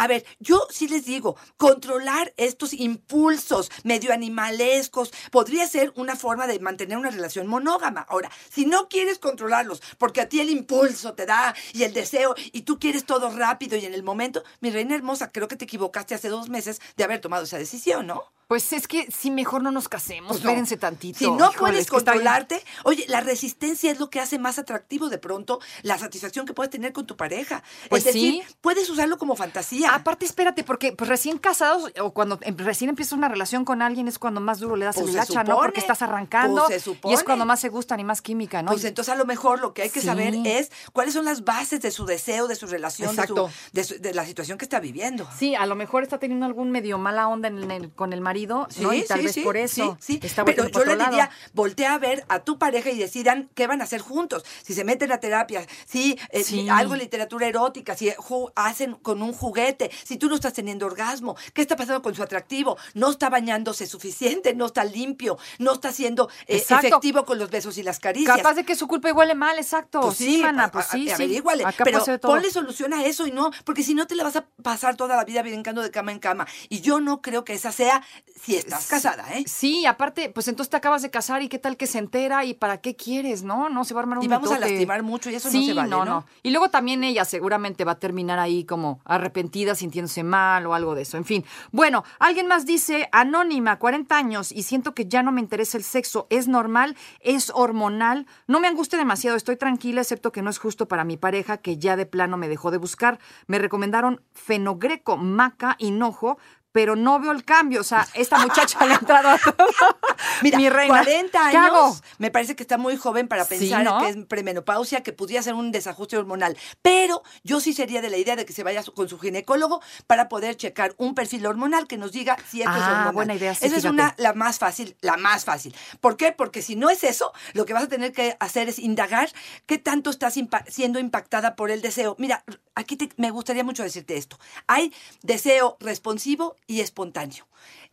a 0.00 0.06
ver, 0.06 0.24
yo 0.38 0.64
sí 0.70 0.86
les 0.86 1.04
digo, 1.06 1.36
controlar 1.56 2.32
estos 2.36 2.72
impulsos 2.72 3.68
medio 3.82 4.12
animalescos 4.12 5.10
podría 5.32 5.66
ser 5.66 5.92
una 5.96 6.14
forma 6.14 6.46
de 6.46 6.60
mantener 6.60 6.96
una 6.98 7.10
relación 7.10 7.48
monógama. 7.48 8.06
Ahora, 8.08 8.30
si 8.48 8.64
no 8.64 8.88
quieres 8.88 9.18
controlarlos 9.18 9.82
porque 9.98 10.20
a 10.20 10.28
ti 10.28 10.38
el 10.40 10.50
impulso 10.50 11.14
te 11.14 11.26
da 11.26 11.52
y 11.72 11.82
el 11.82 11.92
deseo 11.92 12.36
y 12.52 12.62
tú 12.62 12.78
quieres 12.78 13.06
todo 13.06 13.28
rápido 13.36 13.76
y 13.76 13.86
en 13.86 13.94
el 13.94 14.04
momento, 14.04 14.44
mi 14.60 14.70
reina 14.70 14.94
hermosa, 14.94 15.32
creo 15.32 15.48
que 15.48 15.56
te 15.56 15.64
equivocaste 15.64 16.14
hace 16.14 16.28
dos 16.28 16.48
meses 16.48 16.80
de 16.96 17.02
haber 17.02 17.20
tomado 17.20 17.42
esa 17.42 17.58
decisión, 17.58 18.06
¿no? 18.06 18.22
Pues 18.48 18.72
es 18.72 18.88
que 18.88 19.06
si 19.12 19.30
mejor 19.30 19.62
no 19.62 19.70
nos 19.70 19.90
casemos, 19.90 20.28
Pues 20.30 20.42
no. 20.42 20.48
espérense 20.48 20.78
tantito. 20.78 21.18
Si 21.18 21.26
no 21.26 21.36
Híjole, 21.50 21.58
puedes 21.58 21.86
controlarte, 21.88 22.64
oye, 22.84 23.04
la 23.06 23.20
resistencia 23.20 23.90
es 23.92 24.00
lo 24.00 24.08
que 24.08 24.20
hace 24.20 24.38
más 24.38 24.58
atractivo 24.58 25.10
de 25.10 25.18
pronto 25.18 25.60
la 25.82 25.98
satisfacción 25.98 26.46
que 26.46 26.54
puedes 26.54 26.70
tener 26.70 26.94
con 26.94 27.06
tu 27.06 27.14
pareja. 27.14 27.62
Pues 27.90 28.06
es 28.06 28.14
decir, 28.14 28.42
sí. 28.48 28.54
puedes 28.62 28.88
usarlo 28.88 29.18
como 29.18 29.36
fantasía. 29.36 29.94
Aparte, 29.94 30.24
espérate, 30.24 30.64
porque 30.64 30.92
pues, 30.92 31.08
recién 31.10 31.36
casados 31.36 31.92
o 32.00 32.14
cuando 32.14 32.38
em- 32.40 32.56
recién 32.56 32.88
empiezas 32.88 33.12
una 33.12 33.28
relación 33.28 33.66
con 33.66 33.82
alguien 33.82 34.08
es 34.08 34.18
cuando 34.18 34.40
más 34.40 34.60
duro 34.60 34.76
le 34.76 34.86
das 34.86 34.96
Pues 34.96 35.10
el 35.12 35.20
hacha, 35.20 35.44
¿no? 35.44 35.56
Porque 35.58 35.80
estás 35.80 36.00
arrancando 36.00 36.64
pues 36.68 36.82
se 36.82 36.90
y 37.04 37.12
es 37.12 37.22
cuando 37.24 37.44
más 37.44 37.60
se 37.60 37.68
gustan 37.68 38.00
y 38.00 38.04
más 38.04 38.22
química, 38.22 38.62
¿no? 38.62 38.70
Pues 38.72 38.82
entonces 38.84 39.12
a 39.12 39.16
lo 39.18 39.26
mejor 39.26 39.60
lo 39.60 39.74
que 39.74 39.82
hay 39.82 39.90
que 39.90 40.00
Sí. 40.00 40.06
saber 40.06 40.34
es 40.46 40.70
cuáles 40.94 41.12
son 41.12 41.26
las 41.26 41.44
bases 41.44 41.82
de 41.82 41.90
su 41.90 42.06
deseo, 42.06 42.48
de 42.48 42.56
su 42.56 42.66
relación, 42.66 43.14
de, 43.14 43.26
su- 43.26 43.50
de, 43.72 43.84
su- 43.84 44.00
de 44.00 44.14
la 44.14 44.24
situación 44.24 44.56
que 44.56 44.64
está 44.64 44.80
viviendo. 44.80 45.28
Sí, 45.38 45.54
a 45.54 45.66
lo 45.66 45.74
mejor 45.76 46.02
está 46.02 46.18
teniendo 46.18 46.46
algún 46.46 46.70
medio 46.70 46.96
mala 46.96 47.28
onda 47.28 47.48
en 47.48 47.70
el- 47.70 47.90
con 47.92 48.14
el 48.14 48.22
marido, 48.22 48.37
¿no? 48.46 48.66
Y 48.92 49.02
tal 49.02 49.22
vez 49.22 49.38
por 49.38 49.56
eso 49.56 49.96
Sí, 50.00 50.14
sí. 50.20 50.26
está 50.26 50.44
Pero 50.44 50.68
yo 50.68 50.84
le 50.84 50.96
lado. 50.96 51.10
diría, 51.10 51.30
voltea 51.52 51.94
a 51.94 51.98
ver 51.98 52.24
a 52.28 52.40
tu 52.40 52.58
pareja 52.58 52.90
y 52.90 52.98
decidan 52.98 53.48
qué 53.54 53.66
van 53.66 53.80
a 53.80 53.84
hacer 53.84 54.00
juntos. 54.00 54.44
Si 54.62 54.74
se 54.74 54.84
meten 54.84 55.12
a 55.12 55.18
terapia, 55.18 55.66
si 55.86 56.18
eh, 56.30 56.44
Sí. 56.44 56.68
algo 56.68 56.92
de 56.94 57.00
literatura 57.00 57.46
erótica, 57.46 57.96
si 57.96 58.10
ju- 58.10 58.52
hacen 58.54 58.94
con 58.94 59.22
un 59.22 59.32
juguete, 59.32 59.90
si 60.04 60.16
tú 60.16 60.28
no 60.28 60.34
estás 60.34 60.52
teniendo 60.52 60.86
orgasmo, 60.86 61.36
qué 61.54 61.62
está 61.62 61.76
pasando 61.76 62.02
con 62.02 62.14
su 62.14 62.22
atractivo, 62.22 62.76
no 62.94 63.10
está 63.10 63.28
bañándose 63.30 63.86
suficiente, 63.86 64.54
no 64.54 64.66
está 64.66 64.84
limpio, 64.84 65.38
no 65.58 65.72
está 65.74 65.92
siendo 65.92 66.28
eh, 66.46 66.56
efectivo 66.56 67.24
con 67.24 67.38
los 67.38 67.50
besos 67.50 67.78
y 67.78 67.82
las 67.82 67.98
caricias. 68.00 68.36
Capaz 68.36 68.54
de 68.54 68.64
que 68.64 68.74
su 68.76 68.86
culpa 68.88 69.12
huele 69.12 69.34
mal, 69.34 69.58
exacto. 69.58 70.00
Pues 70.00 70.16
sí, 70.18 70.38
mana, 70.38 70.64
a- 70.64 70.70
pues 70.70 70.86
a- 70.86 70.90
sí, 70.92 71.10
a- 71.10 71.16
sí. 71.16 71.42
Acá 71.64 71.84
pero 71.84 72.04
ponle 72.20 72.50
solución 72.50 72.92
a 72.92 73.04
eso 73.04 73.26
y 73.26 73.32
no, 73.32 73.50
porque 73.64 73.82
si 73.82 73.94
no 73.94 74.06
te 74.06 74.14
la 74.14 74.24
vas 74.24 74.36
a 74.36 74.44
pasar 74.62 74.96
toda 74.96 75.16
la 75.16 75.24
vida 75.24 75.42
brincando 75.42 75.82
de 75.82 75.90
cama 75.90 76.12
en 76.12 76.18
cama. 76.18 76.46
Y 76.68 76.80
yo 76.80 77.00
no 77.00 77.20
creo 77.22 77.44
que 77.44 77.54
esa 77.54 77.72
sea 77.72 78.02
si 78.40 78.56
estás 78.56 78.86
casada, 78.86 79.24
¿eh? 79.34 79.44
Sí, 79.46 79.86
aparte, 79.86 80.30
pues 80.30 80.48
entonces 80.48 80.70
te 80.70 80.76
acabas 80.76 81.02
de 81.02 81.10
casar 81.10 81.42
y 81.42 81.48
qué 81.48 81.58
tal 81.58 81.76
que 81.76 81.86
se 81.86 81.98
entera 81.98 82.44
y 82.44 82.54
para 82.54 82.80
qué 82.80 82.96
quieres, 82.96 83.42
¿no? 83.42 83.68
No 83.68 83.84
se 83.84 83.94
va 83.94 84.00
a 84.00 84.02
armar 84.02 84.18
un 84.18 84.24
Y 84.24 84.28
vamos 84.28 84.50
a 84.50 84.58
lastimar 84.58 85.02
mucho 85.02 85.30
y 85.30 85.34
eso 85.34 85.50
no 85.50 85.62
se 85.64 85.74
vale, 85.74 85.90
¿no? 85.90 86.24
Y 86.42 86.50
luego 86.50 86.70
también 86.70 87.04
ella 87.04 87.24
seguramente 87.24 87.84
va 87.84 87.92
a 87.92 87.98
terminar 87.98 88.38
ahí 88.38 88.64
como 88.64 89.00
arrepentida, 89.04 89.74
sintiéndose 89.74 90.22
mal 90.22 90.66
o 90.66 90.74
algo 90.74 90.94
de 90.94 91.02
eso. 91.02 91.16
En 91.16 91.24
fin. 91.24 91.44
Bueno, 91.72 92.04
alguien 92.18 92.46
más 92.46 92.66
dice, 92.66 93.08
anónima, 93.12 93.78
40 93.78 94.16
años 94.16 94.52
y 94.52 94.62
siento 94.62 94.94
que 94.94 95.06
ya 95.06 95.22
no 95.22 95.32
me 95.32 95.40
interesa 95.40 95.76
el 95.78 95.84
sexo. 95.84 96.26
¿Es 96.30 96.48
normal? 96.48 96.96
¿Es 97.20 97.50
hormonal? 97.54 98.26
No 98.46 98.60
me 98.60 98.68
angustia 98.68 98.98
demasiado, 98.98 99.36
estoy 99.36 99.56
tranquila, 99.56 100.00
excepto 100.00 100.32
que 100.32 100.42
no 100.42 100.50
es 100.50 100.58
justo 100.58 100.88
para 100.88 101.04
mi 101.04 101.16
pareja 101.16 101.58
que 101.58 101.78
ya 101.78 101.96
de 101.96 102.06
plano 102.06 102.36
me 102.36 102.48
dejó 102.48 102.70
de 102.70 102.78
buscar. 102.78 103.18
Me 103.46 103.58
recomendaron 103.58 104.22
fenogreco, 104.32 105.16
maca, 105.16 105.76
hinojo, 105.78 106.38
pero 106.72 106.96
no 106.96 107.18
veo 107.20 107.32
el 107.32 107.44
cambio. 107.44 107.80
O 107.80 107.84
sea, 107.84 108.06
esta 108.14 108.38
muchacha 108.38 108.84
le 108.86 108.92
ha 108.94 108.96
entrado 108.96 109.30
a 109.30 109.38
todo. 109.38 109.54
Mira, 110.42 110.58
mi 110.58 110.68
reina. 110.68 111.02
40 111.02 111.50
¿Qué 111.50 111.56
hago? 111.56 111.84
años, 111.86 112.02
me 112.18 112.30
parece 112.30 112.54
que 112.56 112.62
está 112.62 112.78
muy 112.78 112.96
joven 112.96 113.28
para 113.28 113.44
Sí, 113.44 113.50
pensar 113.58 113.84
¿no? 113.84 114.00
que 114.00 114.08
es 114.10 114.16
premenopausia, 114.26 115.02
que 115.02 115.12
podría 115.12 115.42
ser 115.42 115.54
un 115.54 115.72
desajuste 115.72 116.16
hormonal. 116.16 116.56
Pero 116.82 117.22
yo 117.44 117.60
sí 117.60 117.72
sería 117.72 118.00
de 118.02 118.10
la 118.10 118.16
idea 118.16 118.36
de 118.36 118.44
que 118.44 118.52
se 118.52 118.62
vaya 118.62 118.82
con 118.94 119.08
su 119.08 119.18
ginecólogo 119.18 119.80
para 120.06 120.28
poder 120.28 120.56
checar 120.56 120.94
un 120.98 121.14
perfil 121.14 121.46
hormonal 121.46 121.86
que 121.86 121.96
nos 121.96 122.12
diga 122.12 122.36
si 122.48 122.62
esto 122.62 122.72
es 122.76 122.82
Ah, 122.82 122.90
hormonal. 122.90 123.12
buena 123.14 123.34
idea, 123.34 123.54
sí, 123.54 123.66
Esa 123.66 123.76
es 123.76 123.84
una, 123.84 124.14
la 124.18 124.32
más 124.34 124.58
fácil, 124.58 124.96
la 125.00 125.16
más 125.16 125.44
fácil. 125.44 125.74
¿Por 126.00 126.16
qué? 126.16 126.32
Porque 126.32 126.62
si 126.62 126.76
no 126.76 126.90
es 126.90 127.02
eso, 127.04 127.32
lo 127.54 127.64
que 127.66 127.72
vas 127.72 127.84
a 127.84 127.88
tener 127.88 128.12
que 128.12 128.36
hacer 128.40 128.68
es 128.68 128.78
indagar 128.78 129.30
qué 129.66 129.78
tanto 129.78 130.10
estás 130.10 130.36
impa- 130.36 130.64
siendo 130.68 130.98
impactada 130.98 131.56
por 131.56 131.70
el 131.70 131.82
deseo. 131.82 132.14
Mira, 132.18 132.44
aquí 132.74 132.96
te- 132.96 133.08
me 133.16 133.30
gustaría 133.30 133.64
mucho 133.64 133.82
decirte 133.82 134.16
esto. 134.16 134.38
Hay 134.66 134.92
deseo 135.22 135.76
responsivo 135.80 136.56
y 136.68 136.80
espontáneo. 136.82 137.48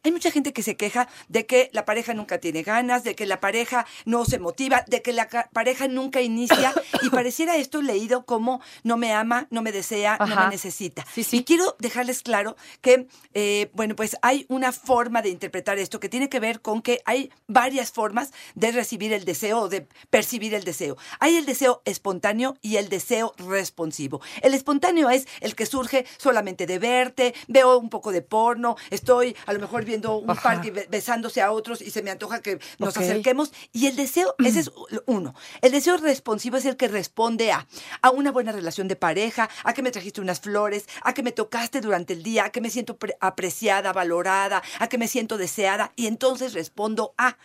Hay 0.05 0.11
mucha 0.11 0.29
gente 0.29 0.53
que 0.53 0.61
se 0.61 0.77
queja 0.77 1.07
de 1.29 1.45
que 1.45 1.69
la 1.73 1.85
pareja 1.85 2.13
nunca 2.13 2.37
tiene 2.37 2.61
ganas, 2.61 3.03
de 3.03 3.15
que 3.15 3.25
la 3.25 3.39
pareja 3.39 3.87
no 4.05 4.25
se 4.25 4.37
motiva, 4.37 4.83
de 4.87 5.01
que 5.01 5.13
la 5.13 5.27
pareja 5.51 5.87
nunca 5.87 6.21
inicia 6.21 6.73
y 7.01 7.09
pareciera 7.09 7.55
esto 7.55 7.81
leído 7.81 8.25
como 8.25 8.61
no 8.83 8.97
me 8.97 9.13
ama, 9.13 9.47
no 9.49 9.63
me 9.63 9.71
desea, 9.71 10.17
no 10.19 10.35
me 10.35 10.47
necesita. 10.49 11.03
Sí, 11.11 11.23
sí. 11.23 11.37
Y 11.37 11.43
quiero 11.43 11.75
dejarles 11.79 12.21
claro 12.21 12.55
que, 12.81 13.07
eh, 13.33 13.71
bueno, 13.73 13.95
pues 13.95 14.15
hay 14.21 14.45
una 14.47 14.71
forma 14.71 15.23
de 15.23 15.29
interpretar 15.29 15.79
esto 15.79 15.99
que 15.99 16.09
tiene 16.09 16.29
que 16.29 16.39
ver 16.39 16.61
con 16.61 16.83
que 16.83 17.01
hay 17.05 17.31
varias 17.47 17.91
formas 17.91 18.31
de 18.53 18.71
recibir 18.71 19.11
el 19.11 19.25
deseo 19.25 19.61
o 19.61 19.69
de 19.69 19.87
percibir 20.11 20.53
el 20.53 20.63
deseo. 20.63 20.97
Hay 21.19 21.35
el 21.35 21.47
deseo 21.47 21.81
espontáneo 21.85 22.57
y 22.61 22.75
el 22.75 22.89
deseo 22.89 23.33
responsivo. 23.39 24.21
El 24.43 24.53
espontáneo 24.53 24.75
espontáneo 24.75 25.09
es 25.09 25.25
el 25.39 25.55
que 25.55 25.65
surge 25.65 26.05
solamente 26.17 26.65
de 26.65 26.79
verte, 26.79 27.33
veo 27.47 27.77
un 27.77 27.89
poco 27.89 28.11
de 28.11 28.21
porno, 28.21 28.75
estoy 28.89 29.33
a 29.45 29.53
lo 29.53 29.59
mejor 29.59 29.85
viendo 29.85 29.94
un 30.03 30.29
Ajá. 30.29 30.61
be- 30.61 30.87
besándose 30.89 31.41
a 31.41 31.51
otros 31.51 31.81
y 31.81 31.91
se 31.91 32.01
me 32.01 32.11
antoja 32.11 32.41
que 32.41 32.59
nos 32.79 32.95
acerquemos. 32.97 33.51
Y 33.71 33.87
el 33.87 33.95
deseo, 33.95 34.35
ese 34.39 34.59
es 34.61 34.71
uno. 35.05 35.33
El 35.61 35.71
deseo 35.71 35.97
responsivo 35.97 36.57
es 36.57 36.65
el 36.65 36.77
que 36.77 36.87
responde 36.87 37.51
a, 37.51 37.67
a 38.01 38.09
una 38.11 38.31
buena 38.31 38.51
relación 38.51 38.87
de 38.87 38.95
pareja, 38.95 39.49
a 39.63 39.73
que 39.73 39.81
me 39.81 39.91
trajiste 39.91 40.21
unas 40.21 40.39
flores, 40.39 40.85
a 41.03 41.13
que 41.13 41.23
me 41.23 41.31
tocaste 41.31 41.81
durante 41.81 42.13
el 42.13 42.23
día, 42.23 42.45
a 42.45 42.49
que 42.51 42.61
me 42.61 42.69
siento 42.69 42.97
pre- 42.97 43.17
apreciada, 43.21 43.93
valorada, 43.93 44.61
a 44.79 44.87
que 44.87 44.97
me 44.97 45.07
siento 45.07 45.37
deseada. 45.37 45.91
Y 45.95 46.07
entonces 46.07 46.53
respondo 46.53 47.13
a. 47.17 47.37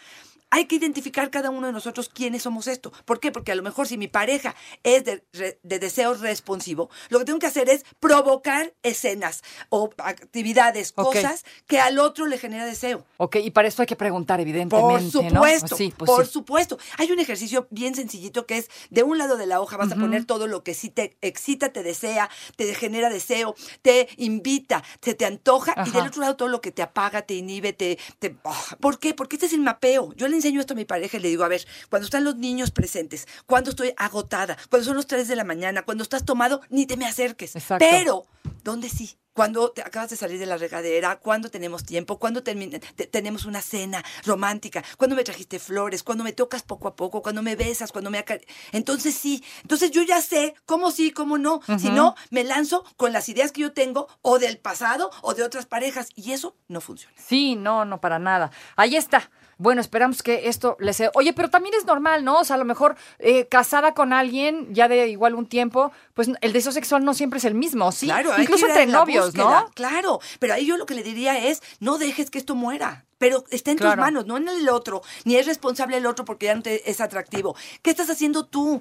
Hay 0.51 0.67
que 0.67 0.77
identificar 0.77 1.31
cada 1.31 1.51
uno 1.51 1.67
de 1.69 1.73
nosotros 1.73 2.09
quiénes 2.13 2.43
somos 2.43 2.67
esto. 2.67 2.93
¿Por 3.05 3.21
qué? 3.21 3.31
Porque 3.33 3.53
a 3.53 3.55
lo 3.55 3.63
mejor 3.63 3.87
si 3.87 3.97
mi 3.97 4.09
pareja 4.09 4.55
es 4.83 5.05
de, 5.05 5.23
de 5.63 5.79
deseo 5.79 6.15
responsivo, 6.15 6.91
lo 7.09 7.19
que 7.21 7.25
tengo 7.25 7.39
que 7.39 7.47
hacer 7.47 7.69
es 7.69 7.85
provocar 8.01 8.73
escenas 8.83 9.43
o 9.69 9.91
actividades, 9.99 10.93
cosas 10.93 11.45
que 11.67 11.81
al 11.81 11.99
otro 11.99 12.27
le 12.27 12.39
genera 12.39 12.67
deseo. 12.67 13.05
Ok, 13.17 13.37
y 13.37 13.51
para 13.51 13.69
esto 13.69 13.83
hay 13.83 13.87
que 13.87 13.97
preguntar, 13.97 14.39
Por 14.39 14.43
evidentemente, 14.49 15.23
¿no? 15.31 15.41
supuesto, 15.41 15.77
Sí, 15.77 15.93
pues 15.97 16.11
por 16.11 16.27
sí. 16.27 16.33
supuesto. 16.33 16.79
Hay 16.99 17.11
un 17.13 17.19
ejercicio 17.21 17.67
bien 17.71 17.95
sencillito 17.95 18.47
que 18.47 18.59
es 18.59 18.71
de 18.91 19.03
un 19.03 19.19
lado 19.19 19.37
de 19.37 19.47
la 19.47 19.61
hoja 19.61 19.77
vas 19.77 19.93
a 19.93 19.97
poner 19.97 20.25
todo 20.25 20.47
lo 20.47 20.63
que 20.65 20.75
sí 20.75 20.91
te 20.91 21.17
excita, 21.21 21.73
te 21.73 21.83
desea, 21.83 22.29
te 22.57 22.75
genera 22.75 23.09
deseo, 23.09 23.55
te 23.83 24.09
invita, 24.17 24.83
se 25.03 25.15
te 25.15 25.25
antoja 25.27 25.75
y 25.87 25.91
del 25.91 26.07
otro 26.07 26.21
lado 26.23 26.37
todo 26.37 26.49
lo 26.49 26.61
que 26.61 26.73
te 26.73 26.83
apaga, 26.83 27.23
te 27.23 27.35
inhibe, 27.35 27.73
te... 27.73 27.99
te- 28.19 28.37
ah, 28.45 28.77
¿Por 28.81 28.99
qué? 28.99 29.15
Porque 29.15 29.37
este 29.37 29.47
es 29.47 29.53
el 29.53 29.61
mapeo. 29.61 30.13
Yo 30.15 30.29
le 30.29 30.37
enseño 30.41 30.61
esto 30.61 30.75
a 30.75 30.77
mi 30.77 30.85
pareja 30.85 31.17
y 31.17 31.21
le 31.21 31.29
digo, 31.29 31.45
a 31.45 31.49
ver, 31.49 31.67
cuando 31.89 32.05
están 32.05 32.25
los 32.25 32.37
niños 32.37 32.71
presentes, 32.71 33.27
cuando 33.47 33.71
estoy 33.71 33.93
agotada, 33.97 34.57
cuando 34.69 34.85
son 34.87 34.97
los 34.97 35.07
3 35.07 35.29
de 35.29 35.37
la 35.37 35.45
mañana, 35.45 35.83
cuando 35.83 36.03
estás 36.03 36.25
tomado, 36.25 36.61
ni 36.71 36.87
te 36.87 36.97
me 36.97 37.07
acerques. 37.07 37.55
Exacto. 37.57 37.85
Pero, 37.89 38.27
¿dónde 38.65 38.89
sí? 38.89 39.17
Cuando 39.33 39.71
te 39.71 39.81
acabas 39.81 40.11
de 40.11 40.17
salir 40.17 40.39
de 40.41 40.45
la 40.45 40.57
regadera, 40.59 41.17
cuando 41.21 41.51
tenemos 41.51 41.85
tiempo, 41.85 42.19
cuando 42.19 42.43
te- 42.43 42.53
tenemos 43.07 43.45
una 43.45 43.63
cena 43.63 44.05
romántica, 44.27 44.83
cuando 44.99 45.15
me 45.15 45.23
trajiste 45.23 45.61
flores, 45.61 46.03
cuando 46.03 46.25
me 46.25 46.33
tocas 46.33 46.63
poco 46.65 46.89
a 46.89 46.97
poco, 46.97 47.23
cuando 47.23 47.41
me 47.41 47.55
besas, 47.55 47.93
cuando 47.93 48.11
me 48.11 48.23
Entonces 48.73 49.15
sí, 49.15 49.43
entonces 49.63 49.93
yo 49.93 50.03
ya 50.03 50.21
sé 50.21 50.55
cómo 50.67 50.91
sí, 50.91 51.13
cómo 51.13 51.39
no. 51.39 51.61
Si 51.79 51.91
no, 51.91 52.17
me 52.31 52.43
lanzo 52.45 52.85
con 52.97 53.13
las 53.13 53.29
ideas 53.29 53.53
que 53.53 53.61
yo 53.63 53.73
tengo 53.73 54.09
o 54.21 54.39
del 54.41 54.59
pasado 54.59 55.11
o 55.23 55.33
de 55.33 55.45
otras 55.45 55.65
parejas 55.65 56.09
y 56.17 56.33
eso 56.33 56.57
no 56.69 56.81
funciona. 56.81 57.15
Sí, 57.17 57.55
no, 57.55 57.85
no, 57.85 58.01
para 58.01 58.19
nada. 58.19 58.51
Ahí 58.77 58.97
está. 58.97 59.31
Bueno, 59.63 59.83
esperamos 59.83 60.23
que 60.23 60.49
esto 60.49 60.79
les 60.81 60.97
sea. 60.97 61.11
Oye, 61.13 61.35
pero 61.35 61.51
también 61.51 61.75
es 61.75 61.85
normal, 61.85 62.25
¿no? 62.25 62.39
O 62.39 62.45
sea, 62.45 62.57
a 62.57 62.59
lo 62.59 62.65
mejor 62.65 62.97
eh, 63.19 63.47
casada 63.47 63.93
con 63.93 64.15
alguien 64.15 64.75
ya 64.75 64.89
de 64.89 65.09
igual 65.09 65.35
un 65.35 65.45
tiempo, 65.47 65.93
pues 66.15 66.31
el 66.41 66.53
deseo 66.55 66.73
sexual 66.73 67.05
no 67.05 67.13
siempre 67.13 67.41
es 67.41 67.45
el 67.45 67.55
mismo, 67.55 67.93
¿sí? 67.93 68.07
Claro, 68.07 68.31
Incluso 68.41 68.67
entre 68.67 68.87
novios, 68.87 69.27
búsqueda, 69.27 69.61
¿no? 69.67 69.71
Claro, 69.75 70.21
pero 70.39 70.55
ahí 70.55 70.65
yo 70.65 70.79
lo 70.79 70.87
que 70.87 70.95
le 70.95 71.03
diría 71.03 71.47
es, 71.47 71.63
no 71.79 71.99
dejes 71.99 72.31
que 72.31 72.39
esto 72.39 72.55
muera. 72.55 73.05
Pero 73.19 73.45
está 73.51 73.71
en 73.71 73.77
Claro. 73.77 73.97
tus 73.97 74.01
manos, 74.01 74.25
no 74.25 74.39
en 74.39 74.49
el 74.49 74.67
otro, 74.71 75.03
ni 75.27 75.37
es 75.37 75.45
responsable 75.47 75.99
el 75.99 76.07
otro 76.07 76.25
porque 76.25 76.47
ya 76.47 76.55
no 76.55 76.63
te 76.63 76.91
es 76.91 77.03
atractivo. 77.03 77.55
¿Qué 77.83 77.91
estás 77.91 78.09
haciendo 78.09 78.47
tú? 78.47 78.81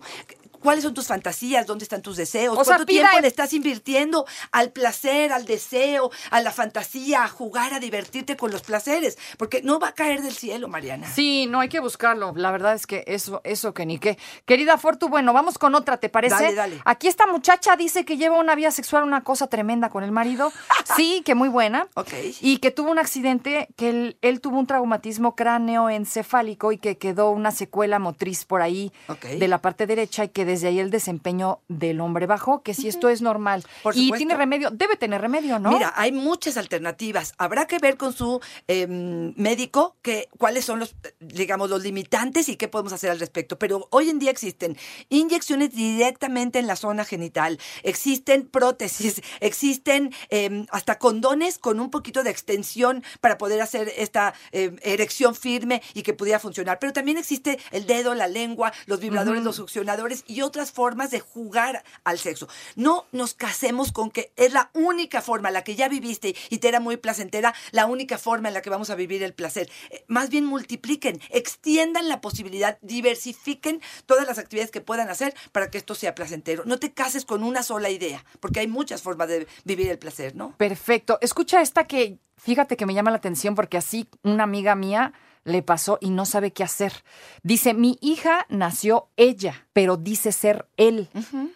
¿Cuáles 0.62 0.84
son 0.84 0.94
tus 0.94 1.08
fantasías? 1.08 1.66
¿Dónde 1.66 1.84
están 1.84 2.02
tus 2.02 2.18
deseos? 2.18 2.58
O 2.58 2.64
¿Cuánto 2.64 2.86
tiempo 2.86 3.16
el- 3.18 3.22
le 3.24 3.28
estás 3.28 3.54
invirtiendo 3.54 4.26
al 4.52 4.72
placer, 4.72 5.32
al 5.32 5.46
deseo, 5.46 6.12
a 6.32 6.42
la 6.42 6.52
fantasía, 6.52 7.24
a 7.24 7.28
jugar, 7.28 7.74
a 7.74 7.80
divertirte 7.80 8.36
con 8.38 8.52
los 8.52 8.62
placeres? 8.62 9.18
Porque 9.38 9.62
no 9.62 9.80
va 9.80 9.90
a 9.90 9.94
caer 9.94 10.22
del 10.22 10.34
cielo, 10.34 10.68
Mariana. 10.68 11.10
Sí, 11.12 11.48
no 11.50 11.60
hay 11.60 11.70
que 11.70 11.80
buscarlo. 11.80 12.34
La 12.36 12.52
verdad 12.52 12.74
es 12.76 12.86
que 12.88 13.04
eso, 13.08 13.42
eso 13.44 13.74
que 13.74 13.86
ni 13.86 14.00
qué. 14.00 14.18
Querida 14.46 14.78
Fortu, 14.78 15.10
bueno, 15.10 15.34
vamos 15.34 15.58
con 15.58 15.76
otra, 15.76 15.98
¿te 15.98 16.10
parece? 16.10 16.36
Dale, 16.36 16.56
dale. 16.56 16.82
Aquí 16.86 17.08
esta 17.08 17.26
muchacha 17.28 17.76
dice 17.76 18.06
que 18.06 18.18
lleva 18.18 18.38
una 18.38 18.56
vida 18.56 18.72
sexual, 18.72 19.04
una 19.04 19.24
cosa 19.24 19.48
tremenda 19.48 19.90
con 19.90 20.04
el 20.04 20.12
marido. 20.12 20.52
Sí, 20.96 21.22
que 21.24 21.36
muy 21.36 21.50
buena. 21.50 21.88
Ok. 21.94 22.10
Y 22.42 22.58
que 22.58 22.72
tuvo 22.72 22.90
un 22.92 22.98
accidente, 23.00 23.68
que 23.78 23.90
él, 23.90 24.18
él 24.22 24.42
tuvo 24.42 24.58
un 24.58 24.66
traumatismo 24.66 25.36
cráneoencefálico 25.36 26.72
y 26.72 26.78
que 26.78 26.98
quedó 26.98 27.32
una 27.32 27.52
secuela 27.52 28.00
motriz 28.00 28.46
por 28.46 28.62
ahí 28.62 28.92
de 29.38 29.48
la 29.48 29.60
parte 29.60 29.86
derecha 29.88 30.24
y 30.26 30.30
que 30.30 30.46
desde 30.50 30.68
ahí 30.68 30.80
el 30.80 30.90
desempeño 30.90 31.60
del 31.68 32.02
hombre 32.02 32.26
bajó, 32.26 32.64
que 32.64 32.74
si 32.74 32.88
esto 32.88 33.08
es 33.10 33.22
normal. 33.22 33.64
Por 33.84 33.96
y 33.96 34.12
tiene 34.12 34.36
remedio, 34.36 34.72
debe 34.72 34.96
tener 34.96 35.22
remedio, 35.22 35.60
¿no? 35.60 35.72
Mira, 35.72 35.94
hay 35.96 36.12
muchas 36.12 36.58
alternativas. 36.58 37.34
Habrá 37.38 37.68
que 37.68 37.78
ver 37.78 37.98
con 37.98 38.14
su 38.14 38.42
eh, 38.68 38.88
médico 38.88 39.96
que, 40.02 40.28
cuáles 40.38 40.66
son 40.66 40.80
los, 40.80 40.96
digamos, 41.20 41.70
los 41.70 41.84
limitantes 41.84 42.50
y 42.50 42.56
qué 42.56 42.68
podemos 42.68 42.94
hacer 42.94 43.12
al 43.12 43.20
respecto. 43.20 43.60
Pero 43.60 43.88
hoy 43.92 44.10
en 44.10 44.18
día 44.18 44.32
existen 44.32 44.76
inyecciones 45.10 45.72
directamente 45.72 46.58
en 46.58 46.66
la 46.66 46.76
zona 46.76 47.06
genital, 47.06 47.60
existen 47.84 48.48
prótesis, 48.48 49.22
existen 49.40 50.14
eh, 50.30 50.66
hasta 50.72 50.98
condones 50.98 51.60
con 51.60 51.80
un 51.80 51.92
poquito 51.92 52.24
de 52.24 52.32
extensión 52.32 53.04
para 53.22 53.38
poder 53.38 53.62
hacer 53.62 53.94
esta 53.98 54.34
eh, 54.52 54.76
erección 54.82 55.36
firme 55.36 55.84
y 55.94 56.02
que 56.02 56.14
pudiera 56.14 56.40
funcionar. 56.40 56.80
Pero 56.80 56.92
también 56.92 57.18
existe 57.18 57.60
el 57.72 57.86
dedo, 57.86 58.16
la 58.16 58.28
lengua, 58.28 58.74
los 58.88 59.00
vibradores, 59.00 59.44
los 59.44 59.58
succionadores 59.58 60.24
y 60.26 60.39
otras 60.42 60.72
formas 60.72 61.12
de 61.12 61.20
jugar 61.20 61.84
al 62.04 62.20
sexo. 62.20 62.48
No 62.76 63.06
nos 63.12 63.34
casemos 63.34 63.92
con 63.92 64.12
que 64.12 64.32
es 64.36 64.54
la 64.54 64.70
única 64.74 65.22
forma, 65.22 65.52
la 65.52 65.64
que 65.64 65.76
ya 65.76 65.88
viviste 65.88 66.36
y 66.50 66.60
te 66.60 66.68
era 66.68 66.80
muy 66.80 66.98
placentera, 66.98 67.54
la 67.72 67.86
única 67.86 68.18
forma 68.18 68.48
en 68.48 68.54
la 68.54 68.62
que 68.62 68.70
vamos 68.70 68.90
a 68.90 68.96
vivir 68.96 69.24
el 69.24 69.34
placer. 69.34 69.70
Eh, 69.90 70.06
Más 70.08 70.30
bien 70.30 70.46
multipliquen, 70.46 71.22
extiendan 71.30 72.08
la 72.08 72.22
posibilidad, 72.22 72.78
diversifiquen 72.82 73.82
todas 74.06 74.28
las 74.28 74.38
actividades 74.38 74.72
que 74.72 74.82
puedan 74.82 75.10
hacer 75.10 75.34
para 75.52 75.70
que 75.70 75.78
esto 75.78 75.96
sea 75.96 76.16
placentero. 76.16 76.64
No 76.66 76.80
te 76.80 76.94
cases 76.94 77.26
con 77.26 77.44
una 77.44 77.64
sola 77.64 77.90
idea, 77.90 78.24
porque 78.40 78.60
hay 78.62 78.68
muchas 78.68 79.02
formas 79.02 79.28
de 79.28 79.48
vivir 79.64 79.90
el 79.90 80.00
placer, 80.00 80.36
¿no? 80.36 80.56
Perfecto. 80.58 81.18
Escucha 81.22 81.62
esta 81.62 81.86
que, 81.86 82.20
fíjate 82.38 82.78
que 82.78 82.86
me 82.86 82.94
llama 82.94 83.12
la 83.12 83.18
atención 83.18 83.56
porque 83.56 83.78
así 83.78 84.08
una 84.24 84.44
amiga 84.44 84.76
mía 84.76 85.14
le 85.50 85.62
pasó 85.62 85.98
y 86.02 86.10
no 86.10 86.26
sabe 86.26 86.52
qué 86.52 86.64
hacer. 86.64 86.94
Dice, 87.44 87.74
mi 87.74 87.98
hija 88.02 88.46
nació 88.50 89.08
ella, 89.18 89.68
pero 89.74 89.98
dice 89.98 90.32
ser 90.32 90.68
él. 90.78 91.10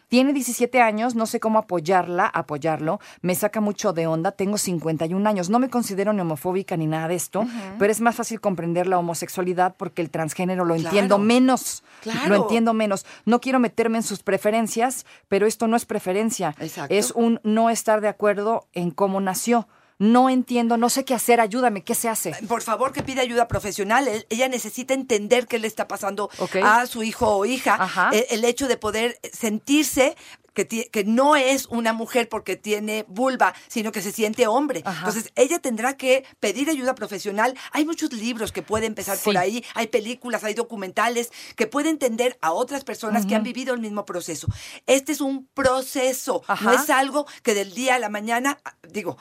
Tiene 0.07 0.33
17 0.33 0.81
años, 0.81 1.15
no 1.15 1.25
sé 1.25 1.39
cómo 1.39 1.59
apoyarla, 1.59 2.25
apoyarlo. 2.25 2.99
Me 3.21 3.35
saca 3.35 3.61
mucho 3.61 3.93
de 3.93 4.07
onda, 4.07 4.31
tengo 4.31 4.57
51 4.57 5.29
años. 5.29 5.49
No 5.49 5.59
me 5.59 5.69
considero 5.69 6.13
ni 6.13 6.21
homofóbica 6.21 6.77
ni 6.77 6.87
nada 6.87 7.07
de 7.07 7.15
esto, 7.15 7.45
pero 7.79 7.91
es 7.91 8.01
más 8.01 8.15
fácil 8.15 8.41
comprender 8.41 8.87
la 8.87 8.99
homosexualidad 8.99 9.75
porque 9.77 10.01
el 10.01 10.09
transgénero 10.09 10.65
lo 10.65 10.75
entiendo 10.75 11.17
menos. 11.17 11.83
Claro. 12.01 12.29
Lo 12.29 12.35
entiendo 12.43 12.73
menos. 12.73 13.05
No 13.25 13.39
quiero 13.39 13.59
meterme 13.59 13.97
en 13.97 14.03
sus 14.03 14.23
preferencias, 14.23 15.05
pero 15.27 15.45
esto 15.45 15.67
no 15.67 15.75
es 15.75 15.85
preferencia. 15.85 16.55
Exacto. 16.59 16.93
Es 16.93 17.11
un 17.11 17.39
no 17.43 17.69
estar 17.69 18.01
de 18.01 18.07
acuerdo 18.07 18.67
en 18.73 18.91
cómo 18.91 19.21
nació. 19.21 19.67
No 19.99 20.29
entiendo, 20.29 20.77
no 20.77 20.89
sé 20.89 21.05
qué 21.05 21.13
hacer, 21.13 21.39
ayúdame, 21.39 21.83
¿qué 21.83 21.95
se 21.95 22.09
hace? 22.09 22.31
Por 22.47 22.61
favor, 22.61 22.91
que 22.93 23.03
pida 23.03 23.21
ayuda 23.21 23.47
profesional. 23.47 24.07
Él- 24.07 24.25
ella 24.29 24.47
necesita 24.49 24.93
entender 24.93 25.47
qué 25.47 25.59
le 25.59 25.67
está 25.67 25.87
pasando 25.87 26.29
a 26.63 26.85
su 26.87 27.03
hijo 27.03 27.27
o 27.27 27.45
hija. 27.45 28.09
El, 28.11 28.25
el 28.29 28.45
hecho 28.45 28.67
de 28.67 28.77
poder 28.77 29.19
sentirse 29.31 30.15
que, 30.53 31.03
no 31.07 31.35
es 31.35 31.65
una 31.65 31.93
mujer 31.93 32.29
porque 32.29 32.55
tiene 32.55 33.05
vulva, 33.07 33.55
sino 33.67 33.91
que 33.91 34.01
se 34.01 34.11
siente 34.11 34.45
hombre. 34.45 34.83
Ajá. 34.85 34.99
Entonces, 35.07 35.31
ella 35.35 35.57
tendrá 35.59 35.97
que 35.97 36.25
pedir 36.39 36.69
ayuda 36.69 36.93
profesional. 36.93 37.55
Hay 37.71 37.85
muchos 37.85 38.13
libros 38.13 38.51
que 38.51 38.61
puede 38.61 38.85
empezar 38.85 39.17
por 39.17 39.35
ahí, 39.37 39.63
hay 39.73 39.87
películas, 39.87 40.43
hay 40.43 40.53
documentales 40.53 41.31
que 41.55 41.65
puede 41.65 41.89
entender 41.89 42.37
a 42.41 42.51
otras 42.51 42.83
personas 42.83 43.25
que 43.25 43.33
han 43.35 43.41
vivido 43.43 43.73
el 43.73 43.79
mismo 43.79 44.05
proceso. 44.05 44.47
Este 44.85 45.11
es 45.11 45.21
un 45.21 45.47
proceso, 45.55 46.43
Ajá. 46.47 46.65
no 46.65 46.71
es 46.73 46.89
algo 46.91 47.25
que 47.41 47.55
del 47.55 47.73
día 47.73 47.95
a 47.95 47.99
la 47.99 48.09
mañana, 48.09 48.59
digo, 48.87 49.17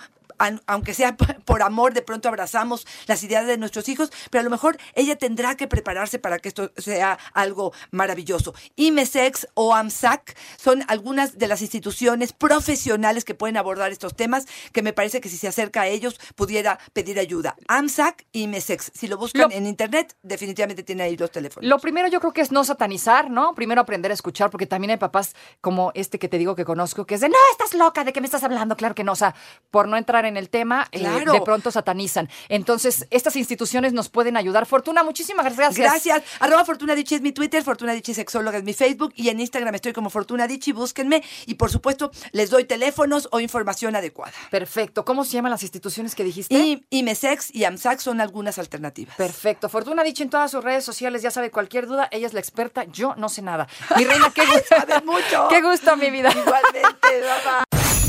aunque 0.66 0.94
sea 0.94 1.16
por 1.44 1.62
amor, 1.62 1.94
de 1.94 2.02
pronto 2.02 2.28
abrazamos 2.28 2.86
las 3.06 3.22
ideas 3.22 3.46
de 3.46 3.56
nuestros 3.58 3.88
hijos, 3.88 4.10
pero 4.30 4.40
a 4.40 4.44
lo 4.44 4.50
mejor 4.50 4.76
ella 4.94 5.16
tendrá 5.16 5.56
que 5.56 5.66
prepararse 5.68 6.18
para 6.18 6.38
que 6.38 6.48
esto 6.48 6.72
sea 6.76 7.18
algo 7.34 7.72
maravilloso. 7.90 8.54
IMESEX 8.76 9.48
o 9.54 9.74
AMSAC 9.74 10.36
son 10.56 10.84
algunas 10.88 11.38
de 11.38 11.48
las 11.48 11.62
instituciones 11.62 12.32
profesionales 12.32 13.24
que 13.24 13.34
pueden 13.34 13.56
abordar 13.56 13.92
estos 13.92 14.14
temas, 14.16 14.46
que 14.72 14.82
me 14.82 14.92
parece 14.92 15.20
que 15.20 15.28
si 15.28 15.36
se 15.36 15.48
acerca 15.48 15.82
a 15.82 15.86
ellos 15.88 16.18
pudiera 16.34 16.78
pedir 16.92 17.18
ayuda. 17.18 17.56
AMSAC 17.68 18.26
y 18.32 18.42
IMESEX. 18.42 18.92
Si 18.94 19.06
lo 19.08 19.16
buscan 19.18 19.42
Lo- 19.42 19.50
en 19.52 19.66
internet, 19.66 20.16
definitivamente 20.22 20.82
tiene 20.82 21.02
ahí 21.04 21.16
los 21.16 21.30
teléfonos. 21.30 21.68
Lo 21.68 21.78
primero 21.78 22.08
yo 22.08 22.20
creo 22.20 22.32
que 22.32 22.40
es 22.40 22.52
no 22.52 22.64
satanizar, 22.64 23.30
¿no? 23.30 23.54
Primero 23.54 23.80
aprender 23.80 24.10
a 24.10 24.14
escuchar, 24.14 24.50
porque 24.50 24.66
también 24.66 24.90
hay 24.92 24.96
papás 24.96 25.34
como 25.60 25.92
este 25.94 26.18
que 26.18 26.28
te 26.28 26.38
digo 26.38 26.54
que 26.56 26.64
conozco, 26.64 27.06
que 27.06 27.14
es 27.16 27.20
de, 27.20 27.28
no, 27.28 27.36
estás 27.52 27.74
loca, 27.74 28.04
¿de 28.04 28.12
qué 28.12 28.20
me 28.20 28.26
estás 28.26 28.42
hablando? 28.44 28.76
Claro 28.76 28.94
que 28.94 29.04
no, 29.04 29.12
o 29.12 29.16
sea, 29.16 29.34
por 29.70 29.88
no 29.88 29.96
entrar 29.96 30.24
en 30.24 30.31
en 30.32 30.36
el 30.36 30.48
tema, 30.48 30.88
eh, 30.92 31.00
de 31.00 31.40
pronto 31.42 31.70
satanizan. 31.70 32.28
Entonces, 32.48 33.06
estas 33.10 33.36
instituciones 33.36 33.92
nos 33.92 34.08
pueden 34.08 34.36
ayudar. 34.36 34.66
Fortuna, 34.66 35.04
muchísimas 35.04 35.44
gracias. 35.56 35.76
Gracias. 35.76 36.22
Arroba 36.40 36.64
Fortuna 36.64 36.94
Dichi 36.94 37.14
es 37.14 37.20
mi 37.20 37.32
Twitter, 37.32 37.62
Fortuna 37.62 37.92
Dichi 37.92 38.14
Sexóloga 38.14 38.58
es 38.58 38.64
mi 38.64 38.72
Facebook 38.72 39.12
y 39.16 39.28
en 39.28 39.40
Instagram 39.40 39.74
estoy 39.74 39.92
como 39.92 40.10
Fortuna 40.10 40.46
Dichi, 40.46 40.72
búsquenme 40.72 41.22
y 41.46 41.54
por 41.54 41.70
supuesto 41.70 42.10
les 42.32 42.50
doy 42.50 42.64
teléfonos 42.64 43.28
o 43.30 43.40
información 43.40 43.94
adecuada. 43.96 44.32
Perfecto. 44.50 45.04
¿Cómo 45.04 45.24
se 45.24 45.32
llaman 45.32 45.50
las 45.50 45.62
instituciones 45.62 46.14
que 46.14 46.24
dijiste? 46.24 46.54
Y 46.54 46.84
IMESEX 46.90 47.54
y 47.54 47.64
AMSAC 47.64 48.00
son 48.00 48.20
algunas 48.20 48.58
alternativas. 48.58 49.16
Perfecto. 49.16 49.68
Fortuna 49.68 50.02
dicho 50.02 50.22
en 50.22 50.30
todas 50.30 50.50
sus 50.50 50.64
redes 50.64 50.84
sociales, 50.84 51.22
ya 51.22 51.30
sabe 51.30 51.50
cualquier 51.50 51.86
duda, 51.86 52.08
ella 52.10 52.26
es 52.26 52.32
la 52.32 52.40
experta, 52.40 52.84
yo 52.84 53.14
no 53.16 53.28
sé 53.28 53.42
nada. 53.42 53.68
Mi 53.96 54.04
reina, 54.04 54.32
qué 54.34 54.42
gusto. 54.46 54.76
Mucho. 55.04 55.48
Qué 55.48 55.60
gusto, 55.62 55.96
mi 55.96 56.10
vida. 56.10 56.30
Igualmente, 56.30 57.22
mamá. 57.44 57.64